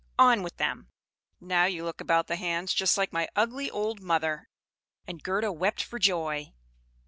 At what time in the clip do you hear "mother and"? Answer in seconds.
4.01-5.21